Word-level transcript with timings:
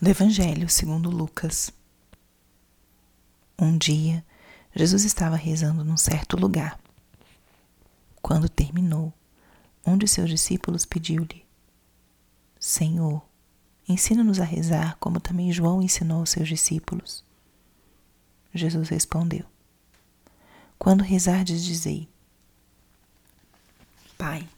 do 0.00 0.08
Evangelho 0.08 0.66
segundo 0.66 1.10
Lucas. 1.10 1.70
Um 3.58 3.76
dia, 3.76 4.24
Jesus 4.74 5.04
estava 5.04 5.36
rezando 5.36 5.84
num 5.84 5.96
certo 5.98 6.38
lugar. 6.38 6.80
Quando 8.22 8.48
terminou, 8.48 9.12
um 9.86 9.98
de 9.98 10.08
seus 10.08 10.30
discípulos 10.30 10.86
pediu-lhe: 10.86 11.44
Senhor, 12.58 13.22
ensina-nos 13.86 14.40
a 14.40 14.44
rezar 14.44 14.96
como 14.98 15.20
também 15.20 15.52
João 15.52 15.82
ensinou 15.82 16.20
aos 16.20 16.30
seus 16.30 16.48
discípulos. 16.48 17.22
Jesus 18.54 18.88
respondeu: 18.88 19.44
Quando 20.78 21.04
rezardes, 21.04 21.62
dizei: 21.62 22.08
Pai, 24.16 24.48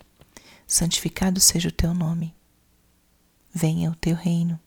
santificado 0.69 1.41
seja 1.41 1.69
o 1.69 1.73
teu 1.73 1.93
nome. 1.93 2.33
Venha 3.53 3.91
o 3.91 3.97
teu 3.97 4.15
reino 4.15 4.59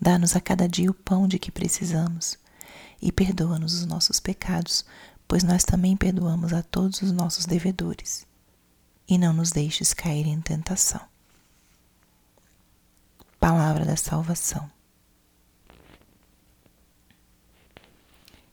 Dá-nos 0.00 0.34
a 0.34 0.40
cada 0.40 0.68
dia 0.68 0.90
o 0.90 0.94
pão 0.94 1.28
de 1.28 1.38
que 1.38 1.52
precisamos 1.52 2.38
e 3.00 3.12
perdoa-nos 3.12 3.74
os 3.74 3.86
nossos 3.86 4.18
pecados, 4.18 4.84
pois 5.28 5.42
nós 5.42 5.64
também 5.64 5.96
perdoamos 5.96 6.52
a 6.52 6.62
todos 6.62 7.02
os 7.02 7.12
nossos 7.12 7.46
devedores. 7.46 8.26
E 9.06 9.18
não 9.18 9.32
nos 9.32 9.50
deixes 9.50 9.92
cair 9.92 10.26
em 10.26 10.40
tentação. 10.40 11.00
Palavra 13.38 13.84
da 13.84 13.96
salvação. 13.96 14.70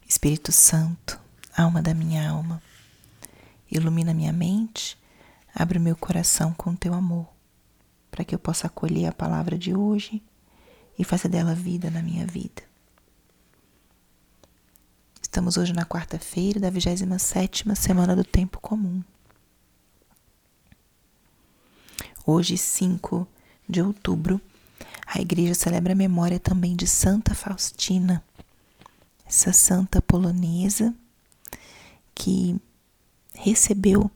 Espírito 0.05 0.51
Santo, 0.51 1.17
alma 1.55 1.81
da 1.81 1.93
minha 1.93 2.29
alma, 2.29 2.61
ilumina 3.71 4.13
minha 4.13 4.33
mente, 4.33 4.99
abre 5.55 5.79
meu 5.79 5.95
coração 5.95 6.53
com 6.53 6.75
teu 6.75 6.93
amor, 6.93 7.29
para 8.11 8.25
que 8.25 8.35
eu 8.35 8.39
possa 8.39 8.67
acolher 8.67 9.05
a 9.05 9.13
palavra 9.13 9.57
de 9.57 9.73
hoje 9.73 10.21
e 10.97 11.03
faça 11.03 11.27
dela 11.27 11.55
vida 11.55 11.89
na 11.89 12.01
minha 12.01 12.25
vida. 12.25 12.63
Estamos 15.21 15.55
hoje 15.55 15.71
na 15.71 15.85
quarta-feira 15.85 16.59
da 16.59 16.69
27 16.69 17.63
semana 17.75 18.15
do 18.15 18.23
tempo 18.23 18.59
comum. 18.59 19.01
Hoje, 22.25 22.57
5 22.57 23.27
de 23.67 23.81
outubro, 23.81 24.39
a 25.05 25.19
igreja 25.19 25.53
celebra 25.53 25.93
a 25.93 25.95
memória 25.95 26.39
também 26.39 26.75
de 26.75 26.85
Santa 26.85 27.33
Faustina, 27.33 28.23
essa 29.25 29.53
santa 29.53 30.01
polonesa 30.01 30.93
que 32.13 32.59
recebeu 33.33 34.11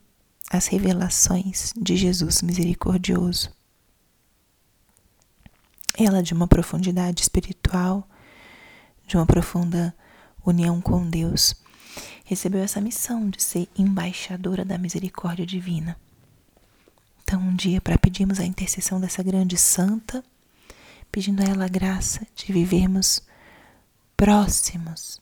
as 0.51 0.67
revelações 0.67 1.73
de 1.75 1.95
Jesus 1.95 2.41
misericordioso 2.41 3.51
ela 5.97 6.21
de 6.21 6.33
uma 6.33 6.47
profundidade 6.47 7.21
espiritual, 7.21 8.07
de 9.07 9.15
uma 9.15 9.25
profunda 9.25 9.95
união 10.45 10.81
com 10.81 11.09
Deus, 11.09 11.55
recebeu 12.23 12.61
essa 12.61 12.81
missão 12.81 13.29
de 13.29 13.41
ser 13.41 13.69
embaixadora 13.77 14.66
da 14.66 14.77
misericórdia 14.77 15.45
divina. 15.45 15.97
Então, 17.23 17.39
um 17.41 17.55
dia, 17.55 17.81
para 17.81 17.97
pedirmos 17.97 18.39
a 18.39 18.45
intercessão 18.45 18.99
dessa 18.99 19.23
grande 19.23 19.57
santa, 19.57 20.23
pedindo 21.11 21.41
a 21.41 21.45
ela 21.45 21.66
a 21.66 21.69
graça 21.69 22.25
de 22.35 22.51
vivermos 22.51 23.23
próximos, 24.16 25.21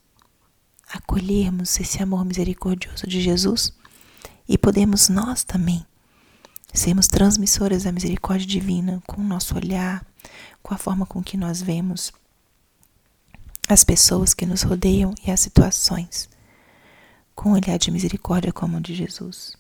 acolhermos 0.92 1.80
esse 1.80 2.02
amor 2.02 2.26
misericordioso 2.26 3.08
de 3.08 3.22
Jesus 3.22 3.74
e 4.48 4.58
podemos 4.58 5.10
nós 5.10 5.44
também 5.44 5.86
sermos 6.74 7.08
transmissoras 7.08 7.84
da 7.84 7.92
misericórdia 7.92 8.48
divina 8.48 9.02
com 9.06 9.22
o 9.22 9.24
nosso 9.24 9.56
olhar, 9.56 10.06
com 10.62 10.74
a 10.74 10.78
forma 10.78 11.06
com 11.06 11.24
que 11.24 11.38
nós 11.38 11.62
vemos 11.62 12.12
as 13.68 13.84
pessoas 13.84 14.34
que 14.34 14.46
nos 14.46 14.62
rodeiam 14.62 15.14
e 15.26 15.32
as 15.32 15.40
situações, 15.40 16.30
com 17.34 17.50
um 17.50 17.54
olhar 17.54 17.78
de 17.78 17.92
misericórdia 17.92 18.52
como 18.52 18.78
o 18.78 18.82
de 18.82 18.94
Jesus. 18.94 19.56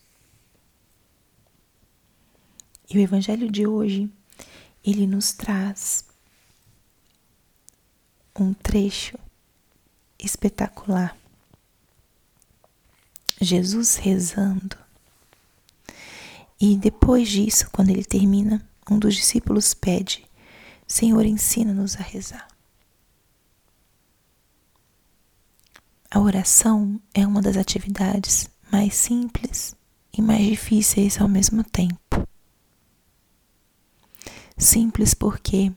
E 2.89 2.97
o 2.97 3.01
Evangelho 3.01 3.49
de 3.49 3.65
hoje, 3.65 4.11
ele 4.83 5.07
nos 5.07 5.31
traz 5.31 6.05
um 8.39 8.53
trecho 8.53 9.17
espetacular. 10.19 11.17
Jesus 13.39 13.95
rezando. 13.95 14.77
E 16.59 16.77
depois 16.77 17.29
disso, 17.29 17.69
quando 17.71 17.89
ele 17.89 18.05
termina, 18.05 18.65
um 18.89 18.97
dos 18.97 19.15
discípulos 19.15 19.73
pede 19.73 20.25
Senhor, 20.87 21.25
ensina-nos 21.25 21.95
a 21.95 22.03
rezar. 22.03 22.47
A 26.11 26.19
oração 26.19 27.01
é 27.13 27.25
uma 27.25 27.41
das 27.41 27.57
atividades 27.57 28.47
mais 28.71 28.95
simples 28.95 29.75
e 30.15 30.21
mais 30.21 30.45
difíceis 30.45 31.19
ao 31.19 31.27
mesmo 31.27 31.63
tempo. 31.63 32.27
Simples 34.55 35.15
porque 35.15 35.71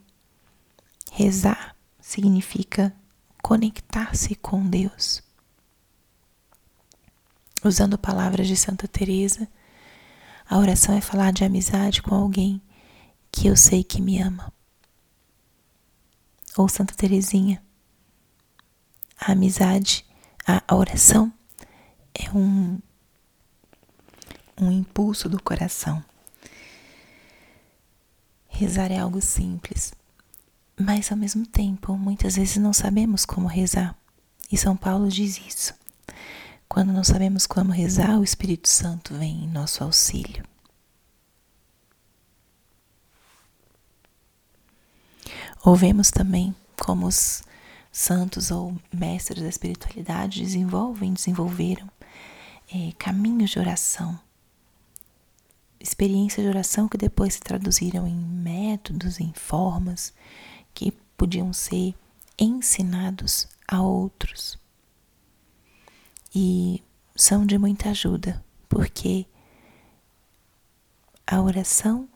rezar 1.10 1.74
significa 2.00 2.94
conectar-se 3.42 4.34
com 4.34 4.68
Deus. 4.68 5.22
Usando 7.64 7.96
palavras 7.96 8.46
de 8.46 8.56
Santa 8.56 8.86
Teresa, 8.86 9.48
a 10.48 10.58
oração 10.58 10.94
é 10.94 11.00
falar 11.00 11.32
de 11.32 11.44
amizade 11.44 12.02
com 12.02 12.14
alguém 12.14 12.60
que 13.32 13.48
eu 13.48 13.56
sei 13.56 13.82
que 13.82 14.02
me 14.02 14.20
ama 14.20 14.52
ou 16.56 16.68
Santa 16.68 16.94
Teresinha. 16.94 17.62
A 19.18 19.32
amizade, 19.32 20.04
a 20.46 20.74
oração 20.74 21.32
é 22.14 22.30
um 22.36 22.78
um 24.58 24.70
impulso 24.72 25.28
do 25.28 25.42
coração. 25.42 26.02
Rezar 28.48 28.90
é 28.90 28.98
algo 28.98 29.20
simples, 29.20 29.92
mas 30.78 31.12
ao 31.12 31.18
mesmo 31.18 31.46
tempo, 31.46 31.96
muitas 31.96 32.36
vezes 32.36 32.56
não 32.56 32.72
sabemos 32.72 33.26
como 33.26 33.46
rezar. 33.46 33.94
E 34.50 34.56
São 34.56 34.76
Paulo 34.76 35.08
diz 35.08 35.38
isso. 35.38 35.74
Quando 36.68 36.92
não 36.92 37.04
sabemos 37.04 37.46
como 37.46 37.70
rezar, 37.70 38.18
o 38.18 38.24
Espírito 38.24 38.68
Santo 38.68 39.14
vem 39.14 39.44
em 39.44 39.48
nosso 39.48 39.84
auxílio. 39.84 40.44
Ouvemos 45.66 46.12
também 46.12 46.54
como 46.80 47.08
os 47.08 47.42
santos 47.90 48.52
ou 48.52 48.76
mestres 48.94 49.42
da 49.42 49.48
espiritualidade 49.48 50.40
desenvolvem, 50.40 51.12
desenvolveram 51.12 51.90
é, 52.72 52.92
caminhos 52.96 53.50
de 53.50 53.58
oração, 53.58 54.16
experiências 55.80 56.44
de 56.44 56.48
oração 56.48 56.86
que 56.86 56.96
depois 56.96 57.34
se 57.34 57.40
traduziram 57.40 58.06
em 58.06 58.14
métodos, 58.14 59.18
em 59.18 59.32
formas 59.32 60.14
que 60.72 60.92
podiam 61.16 61.52
ser 61.52 61.96
ensinados 62.38 63.48
a 63.66 63.82
outros. 63.82 64.56
E 66.32 66.80
são 67.16 67.44
de 67.44 67.58
muita 67.58 67.90
ajuda, 67.90 68.40
porque 68.68 69.26
a 71.26 71.42
oração 71.42 72.08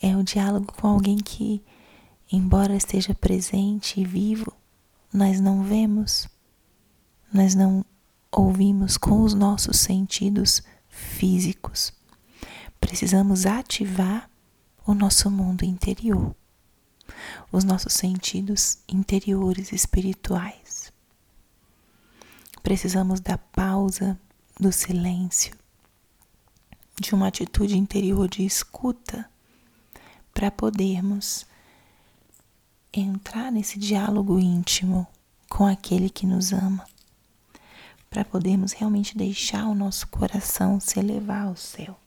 é 0.00 0.16
o 0.16 0.22
diálogo 0.22 0.72
com 0.74 0.86
alguém 0.86 1.16
que 1.16 1.60
embora 2.30 2.76
esteja 2.76 3.14
presente 3.14 4.00
e 4.00 4.04
vivo, 4.04 4.52
nós 5.12 5.40
não 5.40 5.62
vemos, 5.62 6.28
nós 7.32 7.54
não 7.54 7.84
ouvimos 8.30 8.96
com 8.96 9.22
os 9.22 9.34
nossos 9.34 9.78
sentidos 9.78 10.62
físicos. 10.88 11.92
Precisamos 12.80 13.46
ativar 13.46 14.30
o 14.86 14.94
nosso 14.94 15.30
mundo 15.30 15.64
interior, 15.64 16.34
os 17.50 17.64
nossos 17.64 17.94
sentidos 17.94 18.78
interiores 18.88 19.72
espirituais. 19.72 20.92
Precisamos 22.62 23.20
da 23.20 23.38
pausa, 23.38 24.18
do 24.60 24.70
silêncio, 24.72 25.56
de 27.00 27.14
uma 27.14 27.28
atitude 27.28 27.76
interior 27.76 28.28
de 28.28 28.44
escuta 28.44 29.28
para 30.34 30.50
podermos 30.50 31.46
entrar 32.92 33.52
nesse 33.52 33.78
diálogo 33.78 34.38
íntimo 34.38 35.06
com 35.48 35.66
aquele 35.66 36.10
que 36.10 36.26
nos 36.26 36.52
ama, 36.52 36.84
para 38.10 38.24
podermos 38.24 38.72
realmente 38.72 39.16
deixar 39.16 39.66
o 39.66 39.74
nosso 39.74 40.06
coração 40.08 40.80
se 40.80 40.98
elevar 40.98 41.46
ao 41.46 41.56
céu. 41.56 41.98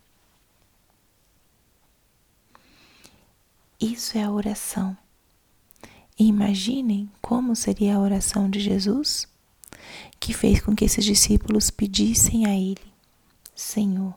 Isso 3.79 4.17
é 4.17 4.23
a 4.23 4.31
oração. 4.31 4.95
E 6.17 6.25
imaginem 6.25 7.09
como 7.21 7.55
seria 7.55 7.95
a 7.95 7.99
oração 7.99 8.49
de 8.49 8.59
Jesus, 8.59 9.27
que 10.19 10.33
fez 10.33 10.61
com 10.61 10.75
que 10.75 10.85
esses 10.85 11.03
discípulos 11.03 11.71
pedissem 11.71 12.45
a 12.45 12.55
Ele: 12.55 12.93
Senhor, 13.55 14.13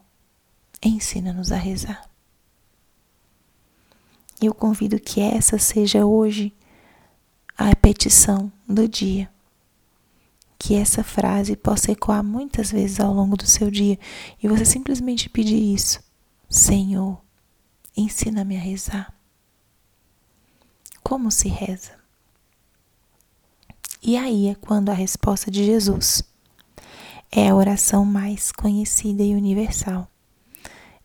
ensina-nos 0.82 1.50
a 1.50 1.56
rezar. 1.56 2.13
Eu 4.44 4.52
convido 4.52 5.00
que 5.00 5.22
essa 5.22 5.58
seja 5.58 6.04
hoje 6.04 6.52
a 7.56 7.74
petição 7.74 8.52
do 8.68 8.86
dia. 8.86 9.30
Que 10.58 10.74
essa 10.74 11.02
frase 11.02 11.56
possa 11.56 11.92
ecoar 11.92 12.22
muitas 12.22 12.70
vezes 12.70 13.00
ao 13.00 13.14
longo 13.14 13.38
do 13.38 13.46
seu 13.46 13.70
dia 13.70 13.98
e 14.42 14.46
você 14.46 14.66
simplesmente 14.66 15.30
pedir 15.30 15.56
isso: 15.56 15.98
Senhor, 16.46 17.18
ensina-me 17.96 18.54
a 18.54 18.60
rezar. 18.60 19.14
Como 21.02 21.30
se 21.30 21.48
reza? 21.48 21.92
E 24.02 24.14
aí 24.14 24.48
é 24.48 24.54
quando 24.54 24.90
a 24.90 24.94
resposta 24.94 25.50
de 25.50 25.64
Jesus 25.64 26.22
é 27.32 27.48
a 27.48 27.54
oração 27.54 28.04
mais 28.04 28.52
conhecida 28.52 29.22
e 29.22 29.34
universal 29.34 30.06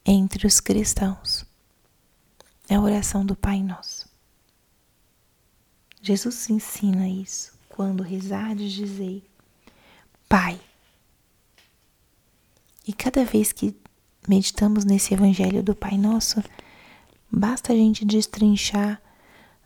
entre 0.06 0.46
os 0.46 0.60
cristãos. 0.60 1.49
É 2.70 2.76
a 2.76 2.82
oração 2.82 3.26
do 3.26 3.36
Pai 3.36 3.64
Nosso. 3.64 4.08
Jesus 6.02 6.50
ensina 6.50 7.10
isso 7.10 7.52
quando 7.68 8.04
rezardes 8.04 8.72
dizei 8.72 9.24
Pai. 10.28 10.62
E 12.88 12.94
cada 12.94 13.26
vez 13.26 13.52
que 13.52 13.76
meditamos 14.28 14.86
nesse 14.86 15.14
evangelho 15.14 15.64
do 15.64 15.76
Pai 15.76 15.98
Nosso, 15.98 16.44
basta 17.32 17.74
a 17.74 17.76
gente 17.76 18.06
destrinchar 18.06 19.02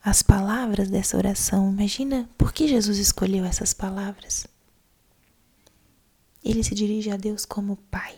as 0.03 0.21
palavras 0.21 0.89
dessa 0.89 1.17
oração. 1.17 1.69
Imagina 1.71 2.29
por 2.38 2.53
que 2.53 2.67
Jesus 2.67 2.97
escolheu 2.97 3.44
essas 3.45 3.73
palavras. 3.73 4.47
Ele 6.44 6.63
se 6.63 6.73
dirige 6.73 7.09
a 7.09 7.17
Deus 7.17 7.45
como 7.45 7.77
Pai. 7.89 8.17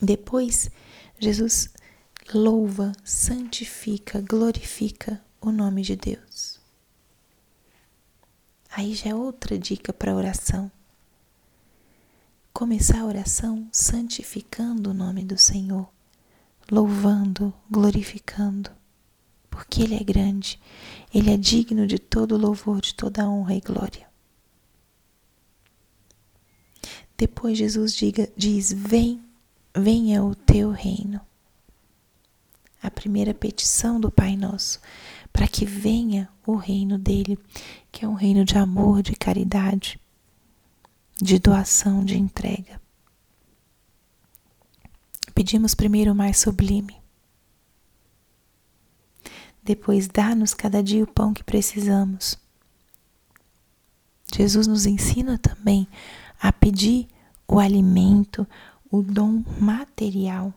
Depois, 0.00 0.70
Jesus 1.18 1.70
louva, 2.32 2.92
santifica, 3.04 4.20
glorifica 4.20 5.22
o 5.40 5.50
nome 5.50 5.82
de 5.82 5.96
Deus. 5.96 6.60
Aí 8.70 8.94
já 8.94 9.10
é 9.10 9.14
outra 9.14 9.58
dica 9.58 9.92
para 9.92 10.14
oração. 10.14 10.70
Começar 12.52 13.00
a 13.00 13.04
oração 13.04 13.68
santificando 13.70 14.90
o 14.90 14.94
nome 14.94 15.24
do 15.24 15.38
Senhor, 15.38 15.88
louvando, 16.70 17.52
glorificando, 17.70 18.70
porque 19.50 19.82
Ele 19.82 19.94
é 19.94 20.02
grande, 20.02 20.60
Ele 21.12 21.30
é 21.30 21.36
digno 21.36 21.86
de 21.86 21.98
todo 21.98 22.36
louvor, 22.36 22.80
de 22.80 22.94
toda 22.94 23.28
honra 23.28 23.54
e 23.54 23.60
glória. 23.60 24.08
Depois 27.16 27.58
Jesus 27.58 27.94
diga, 27.94 28.28
diz: 28.36 28.72
Vem, 28.72 29.22
venha 29.76 30.22
o 30.22 30.34
teu 30.34 30.70
reino. 30.70 31.20
A 32.82 32.90
primeira 32.90 33.34
petição 33.34 33.98
do 33.98 34.10
Pai 34.10 34.36
Nosso, 34.36 34.80
para 35.32 35.48
que 35.48 35.64
venha 35.64 36.28
o 36.46 36.54
reino 36.54 36.98
dele, 36.98 37.38
que 37.90 38.04
é 38.04 38.08
um 38.08 38.14
reino 38.14 38.44
de 38.44 38.56
amor, 38.56 39.02
de 39.02 39.16
caridade, 39.16 39.98
de 41.20 41.38
doação, 41.38 42.04
de 42.04 42.16
entrega. 42.16 42.80
Pedimos 45.34 45.74
primeiro 45.74 46.12
o 46.12 46.14
mais 46.14 46.38
sublime. 46.38 46.96
Depois, 49.62 50.06
dá-nos 50.06 50.52
cada 50.52 50.82
dia 50.82 51.02
o 51.02 51.06
pão 51.06 51.32
que 51.32 51.42
precisamos. 51.42 52.38
Jesus 54.32 54.66
nos 54.66 54.84
ensina 54.84 55.38
também 55.38 55.88
a 56.38 56.52
pedir 56.52 57.08
o 57.48 57.58
alimento, 57.58 58.46
o 58.94 59.02
dom 59.02 59.42
material. 59.58 60.54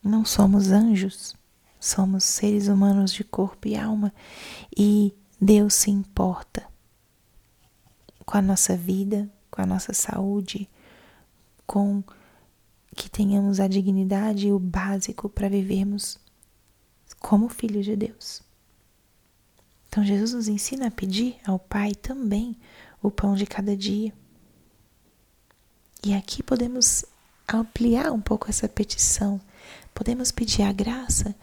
Não 0.00 0.24
somos 0.24 0.70
anjos, 0.70 1.34
somos 1.80 2.22
seres 2.22 2.68
humanos 2.68 3.12
de 3.12 3.24
corpo 3.24 3.66
e 3.66 3.76
alma 3.76 4.14
e 4.76 5.12
Deus 5.40 5.74
se 5.74 5.90
importa 5.90 6.64
com 8.24 8.38
a 8.38 8.42
nossa 8.42 8.76
vida, 8.76 9.28
com 9.50 9.60
a 9.60 9.66
nossa 9.66 9.92
saúde, 9.92 10.70
com 11.66 12.04
que 12.94 13.10
tenhamos 13.10 13.58
a 13.58 13.66
dignidade 13.66 14.46
e 14.46 14.52
o 14.52 14.58
básico 14.60 15.28
para 15.28 15.48
vivermos 15.48 16.20
como 17.18 17.48
filhos 17.48 17.84
de 17.84 17.96
Deus. 17.96 18.42
Então 19.88 20.04
Jesus 20.04 20.34
nos 20.34 20.46
ensina 20.46 20.86
a 20.86 20.90
pedir 20.90 21.36
ao 21.44 21.58
Pai 21.58 21.96
também 21.96 22.56
o 23.02 23.10
pão 23.10 23.34
de 23.34 23.44
cada 23.44 23.76
dia. 23.76 24.14
E 26.04 26.14
aqui 26.14 26.40
podemos 26.40 27.04
ampliar 27.48 28.12
um 28.12 28.20
pouco 28.20 28.48
essa 28.48 28.68
petição. 28.68 29.40
Podemos 29.94 30.30
pedir 30.30 30.62
a 30.62 30.72
graça 30.72 31.34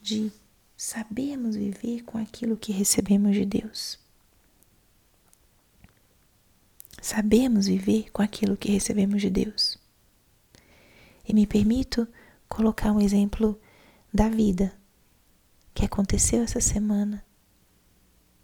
de 0.00 0.30
sabermos 0.76 1.56
viver 1.56 2.02
com 2.02 2.18
aquilo 2.18 2.56
que 2.56 2.72
recebemos 2.72 3.34
de 3.34 3.44
Deus. 3.44 3.98
Sabemos 7.00 7.66
viver 7.66 8.10
com 8.10 8.22
aquilo 8.22 8.56
que 8.56 8.70
recebemos 8.70 9.22
de 9.22 9.30
Deus. 9.30 9.78
E 11.26 11.32
me 11.32 11.46
permito 11.46 12.06
colocar 12.48 12.92
um 12.92 13.00
exemplo 13.00 13.60
da 14.12 14.28
vida 14.28 14.72
que 15.74 15.84
aconteceu 15.84 16.42
essa 16.42 16.60
semana, 16.60 17.24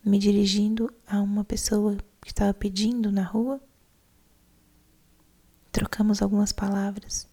me 0.05 0.19
dirigindo 0.19 0.93
a 1.07 1.21
uma 1.21 1.45
pessoa 1.45 1.97
que 2.21 2.29
estava 2.29 2.53
pedindo 2.53 3.11
na 3.11 3.23
rua 3.23 3.61
trocamos 5.93 6.23
algumas 6.23 6.53
palavras 6.53 7.29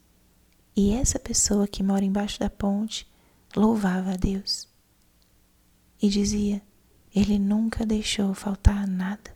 e 0.75 0.91
essa 0.91 1.17
pessoa 1.17 1.65
que 1.65 1.81
mora 1.81 2.03
embaixo 2.03 2.37
da 2.41 2.49
ponte 2.49 3.09
louvava 3.55 4.11
a 4.11 4.15
Deus 4.17 4.67
e 6.01 6.09
dizia: 6.09 6.61
Ele 7.15 7.39
nunca 7.39 7.85
deixou 7.85 8.33
faltar 8.33 8.85
nada. 8.85 9.33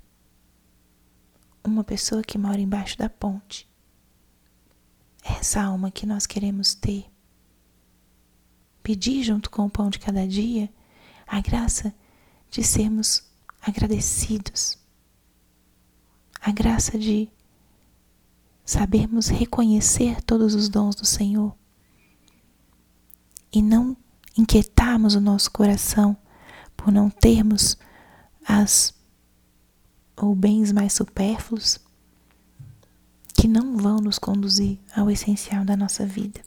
Uma 1.64 1.86
pessoa 1.86 2.22
que 2.22 2.38
mora 2.38 2.60
embaixo 2.60 2.98
da 2.98 3.10
ponte. 3.10 3.66
Essa 5.24 5.64
alma 5.64 5.90
que 5.90 6.06
nós 6.06 6.26
queremos 6.26 6.76
ter. 6.76 7.06
Pedir 8.84 9.24
junto 9.24 9.50
com 9.50 9.66
o 9.66 9.70
pão 9.70 9.90
de 9.90 10.00
cada 10.00 10.28
dia 10.28 10.70
a 11.26 11.40
graça 11.40 11.96
de 12.52 12.62
sermos 12.62 13.24
agradecidos, 13.62 14.78
a 16.42 16.52
graça 16.52 17.00
de 17.00 17.32
sabermos 18.66 19.28
reconhecer 19.28 20.22
todos 20.22 20.56
os 20.56 20.70
dons 20.70 20.96
do 20.96 21.06
Senhor 21.06 21.56
e 23.52 23.62
não 23.62 23.96
inquietarmos 24.38 25.16
o 25.16 25.22
nosso 25.22 25.52
coração 25.52 26.18
por 26.76 26.92
não 26.92 27.10
termos 27.10 27.78
as 28.46 28.94
ou 30.16 30.34
bens 30.34 30.72
mais 30.72 30.94
supérfluos 30.94 31.80
que 33.34 33.48
não 33.48 33.78
vão 33.78 33.98
nos 33.98 34.18
conduzir 34.18 34.80
ao 34.96 35.10
essencial 35.12 35.66
da 35.66 35.76
nossa 35.76 36.06
vida. 36.06 36.42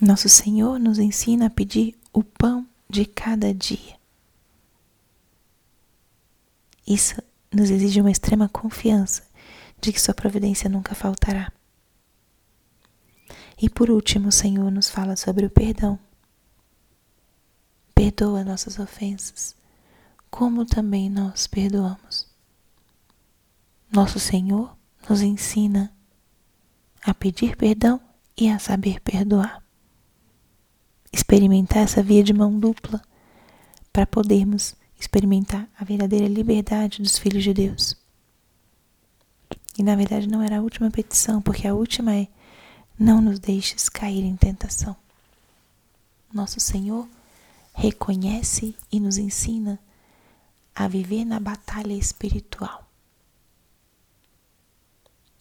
Nosso 0.00 0.28
Senhor 0.28 0.78
nos 0.78 0.98
ensina 0.98 1.46
a 1.46 1.50
pedir 1.50 1.96
o 2.12 2.22
pão 2.22 2.66
de 2.88 3.06
cada 3.06 3.54
dia. 3.54 3.96
Isso 6.86 7.22
nos 7.50 7.70
exige 7.70 8.00
uma 8.00 8.10
extrema 8.10 8.48
confiança 8.48 9.22
de 9.84 9.92
que 9.92 10.00
Sua 10.00 10.14
providência 10.14 10.68
nunca 10.68 10.94
faltará. 10.94 11.52
E 13.60 13.68
por 13.68 13.90
último, 13.90 14.28
o 14.28 14.32
Senhor 14.32 14.70
nos 14.70 14.90
fala 14.90 15.16
sobre 15.16 15.46
o 15.46 15.50
perdão. 15.50 15.98
Perdoa 17.94 18.44
nossas 18.44 18.78
ofensas, 18.78 19.54
como 20.30 20.66
também 20.66 21.08
nós 21.08 21.46
perdoamos. 21.46 22.26
Nosso 23.92 24.18
Senhor 24.18 24.76
nos 25.08 25.22
ensina 25.22 25.92
a 27.02 27.14
pedir 27.14 27.56
perdão 27.56 28.00
e 28.36 28.48
a 28.48 28.58
saber 28.58 29.00
perdoar. 29.00 29.62
Experimentar 31.12 31.84
essa 31.84 32.02
via 32.02 32.24
de 32.24 32.32
mão 32.32 32.58
dupla 32.58 33.00
para 33.92 34.06
podermos 34.06 34.74
experimentar 34.98 35.68
a 35.78 35.84
verdadeira 35.84 36.26
liberdade 36.26 37.00
dos 37.00 37.16
filhos 37.18 37.44
de 37.44 37.54
Deus. 37.54 38.03
E 39.78 39.82
na 39.82 39.96
verdade 39.96 40.28
não 40.28 40.42
era 40.42 40.58
a 40.58 40.62
última 40.62 40.90
petição, 40.90 41.42
porque 41.42 41.66
a 41.66 41.74
última 41.74 42.14
é: 42.14 42.28
não 42.98 43.20
nos 43.20 43.38
deixes 43.38 43.88
cair 43.88 44.24
em 44.24 44.36
tentação. 44.36 44.96
Nosso 46.32 46.60
Senhor 46.60 47.08
reconhece 47.72 48.76
e 48.90 49.00
nos 49.00 49.18
ensina 49.18 49.78
a 50.74 50.88
viver 50.88 51.24
na 51.24 51.38
batalha 51.38 51.92
espiritual. 51.92 52.84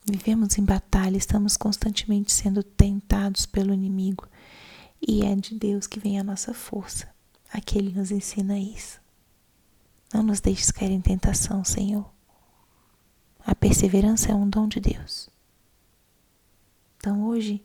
Vivemos 0.06 0.58
em 0.58 0.63
batalha, 0.63 1.16
estamos 1.16 1.56
constantemente 1.56 2.32
sendo 2.32 2.62
tentados 2.62 3.46
pelo 3.46 3.74
inimigo 3.74 4.28
e 5.02 5.24
é 5.24 5.36
de 5.36 5.56
Deus 5.56 5.88
que 5.88 6.00
vem 6.00 6.20
a 6.20 6.24
nossa 6.24 6.54
força. 6.54 7.08
Aqui 7.52 7.78
Ele 7.78 7.94
nos 7.94 8.12
ensina 8.12 8.60
isso. 8.60 9.00
Não 10.13 10.24
nos 10.24 10.42
deixes 10.42 10.72
cair 10.72 10.92
em 10.92 11.02
tentação, 11.02 11.63
Senhor. 11.63 12.06
A 13.46 13.54
perseverança 13.54 14.32
é 14.32 14.36
um 14.36 14.50
dom 14.50 14.68
de 14.68 14.80
Deus. 14.80 15.30
Então 16.98 17.26
hoje, 17.26 17.62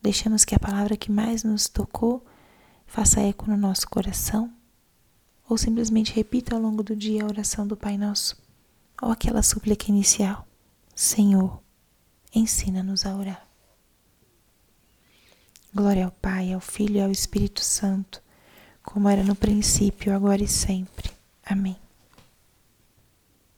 deixamos 0.00 0.44
que 0.44 0.54
a 0.54 0.60
palavra 0.60 0.96
que 0.96 1.10
mais 1.10 1.42
nos 1.42 1.68
tocou 1.68 2.24
faça 2.86 3.20
eco 3.20 3.50
no 3.50 3.56
nosso 3.56 3.88
coração, 3.88 4.52
ou 5.48 5.58
simplesmente 5.58 6.14
repita 6.14 6.54
ao 6.54 6.60
longo 6.62 6.82
do 6.82 6.94
dia 6.94 7.22
a 7.22 7.26
oração 7.26 7.66
do 7.66 7.76
Pai 7.76 7.98
Nosso, 7.98 8.36
ou 9.02 9.10
aquela 9.10 9.42
súplica 9.42 9.90
inicial: 9.90 10.46
Senhor, 10.94 11.60
ensina-nos 12.32 13.04
a 13.04 13.14
orar. 13.16 13.46
Glória 15.74 16.04
ao 16.04 16.12
Pai, 16.12 16.52
ao 16.52 16.60
Filho 16.60 16.96
e 16.96 17.02
ao 17.02 17.10
Espírito 17.10 17.62
Santo, 17.62 18.22
como 18.82 19.08
era 19.08 19.22
no 19.22 19.34
princípio, 19.34 20.14
agora 20.14 20.42
e 20.42 20.48
sempre. 20.48 21.10
Amém. 21.44 21.76